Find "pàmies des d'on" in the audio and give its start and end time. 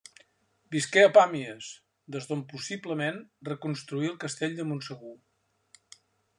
1.17-2.41